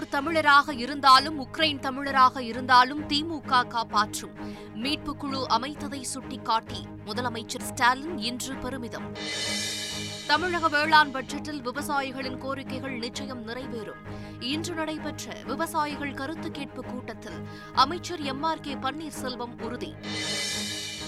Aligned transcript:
உள்ளூர் 0.00 0.22
தமிழராக 0.22 0.72
இருந்தாலும் 0.78 1.38
உக்ரைன் 1.40 1.80
தமிழராக 1.80 2.40
இருந்தாலும் 2.40 3.08
திமுக 3.08 3.66
காப்பாற்றும். 3.66 4.32
மீட்புக்குழு 4.74 5.40
அமைத்ததை 5.48 6.00
சுட்டிக்காட்டி 6.00 6.80
முதலமைச்சர் 7.06 7.62
ஸ்டாலின் 7.62 8.18
இன்று 8.18 8.54
பெருமிதம். 8.56 9.08
தமிழக 10.26 10.68
வேளாண் 10.68 11.14
பட்ஜெட்டில் 11.14 11.60
விவசாயிகளின் 11.60 12.40
கோரிக்கைகள் 12.42 12.98
நிச்சயம் 12.98 13.46
நிறைவேறும். 13.48 14.00
இன்று 14.40 14.74
நடைபெற்ற 14.74 15.36
விவசாயிகள் 15.46 16.14
கருத்து 16.14 16.50
கேட்பு 16.50 16.84
கூட்டத்தில் 16.84 17.38
அமைச்சர் 17.72 18.20
எம் 18.20 18.42
ஆர் 18.42 18.60
கே 18.60 18.74
பன்னீர்செல்வம் 18.74 19.62
உறுதி. 19.62 19.94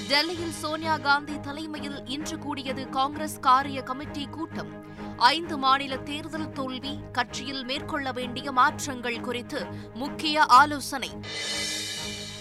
டெல்லியில் 0.08 0.50
சோனியா 0.50 0.96
காந்தி 0.98 1.40
தலைமையில் 1.40 2.04
இன்று 2.04 2.38
கூடியது 2.38 2.88
காங்கிரஸ் 2.88 3.40
காரிய 3.40 3.82
கமிட்டி 3.82 4.26
கூட்டம். 4.30 4.90
ஐந்து 5.16 5.58
மாநில 5.58 5.96
தேர்தல் 5.96 6.52
தோல்வி 6.52 6.98
கட்சியில் 7.12 7.64
மேற்கொள்ள 7.64 8.12
வேண்டிய 8.12 8.52
மாற்றங்கள் 8.52 9.20
குறித்து 9.20 9.66
முக்கிய 9.94 10.42
ஆலோசனை. 10.42 11.10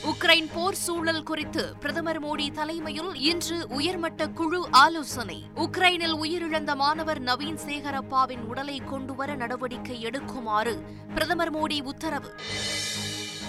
உக்ரைன் 0.09 0.47
போர் 0.53 0.75
சூழல் 0.75 1.23
குறித்து 1.23 1.73
பிரதமர் 1.79 2.23
மோடி 2.23 2.51
தலைமையில் 2.51 3.15
இன்று 3.15 3.67
உயர்மட்ட 3.69 4.27
குழு 4.27 4.67
ஆலோசனை. 4.71 5.43
உக்ரைனில் 5.55 6.15
உயிரிழந்த 6.21 6.75
மாணவர் 6.75 7.21
நவீன் 7.21 7.59
சேகரப்பாவின் 7.65 8.39
உடலை 8.39 8.81
கொண்டுவர 8.85 9.35
நடவடிக்கை 9.35 10.05
எடுக்குமாறு 10.05 10.73
பிரதமர் 11.13 11.53
மோடி 11.55 11.81
உத்தரவு. 11.81 12.31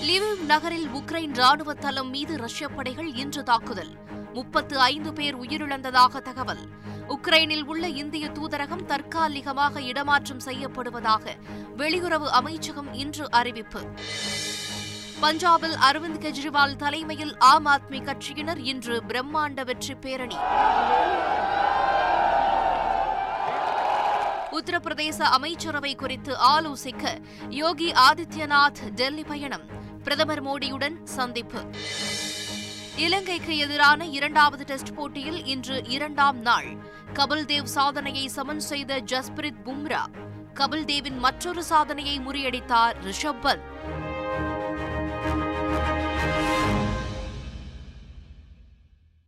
லிவிவ் 0.02 0.44
நகரில் 0.46 0.86
உக்ரைன் 0.88 1.34
ராணுவ 1.34 1.74
தளம் 1.74 2.10
மீது 2.10 2.36
ரஷ்ய 2.36 2.68
படைகள் 2.68 3.14
இன்று 3.14 3.42
தாக்குதல். 3.42 3.96
முப்பத்து 4.32 4.78
ஐந்து 4.80 5.12
பேர் 5.12 5.38
உயிரிழந்ததாக 5.38 6.20
தகவல். 6.20 6.68
உக்ரைனில் 7.08 7.64
உள்ள 7.64 7.88
இந்திய 7.88 8.28
தூதரகம் 8.28 8.84
தற்காலிகமாக 8.84 9.80
இடமாற்றம் 9.80 10.44
செய்யப்படுவதாக 10.44 11.34
வெளியுறவு 11.76 12.26
அமைச்சகம் 12.26 12.92
இன்று 12.92 13.30
அறிவிப்பு. 13.30 13.80
பஞ்சாபில் 15.22 15.74
அரவிந்த் 15.90 16.20
கெஜ்ரிவால் 16.24 16.76
தலைமையில் 16.76 17.38
ஆம் 17.38 17.66
ஆத்மி 17.66 17.98
கட்சியினர் 17.98 18.58
இன்று 18.58 19.02
பிரம்மாண்ட 19.08 19.64
வெற்றி 19.64 19.94
பேரணி. 19.94 20.36
உத்தரப்பிரதேச 24.50 25.22
அமைச்சரவை 25.22 25.94
குறித்து 25.94 26.36
ஆலோசிக்க 26.40 27.18
யோகி 27.48 27.92
ஆதித்யநாத் 27.92 28.88
டெல்லி 28.94 29.24
பயணம். 29.24 29.62
பிரதமர் 30.02 30.44
மோடியுடன் 30.44 31.02
சந்திப்பு. 31.04 31.64
இலங்கைக்கு 32.96 33.56
எதிரான 33.56 34.04
இரண்டாவது 34.04 34.64
டெஸ்ட் 34.64 34.94
போட்டியில் 34.94 35.44
இன்று 35.44 35.84
இரண்டாம் 35.84 36.40
நாள். 36.40 36.76
கபில்தேவ் 37.14 37.72
சாதனையை 37.76 38.28
சமன் 38.28 38.60
செய்த 38.60 39.00
ஜஸ்பிரித் 39.00 39.62
பும்ரா 39.64 40.04
கபில்தேவின் 40.54 41.18
மற்றொரு 41.18 41.64
சாதனையை 41.64 42.18
முறியடித்தார் 42.18 42.94
ரிஷப் 43.04 43.42
பந்த். 43.42 44.01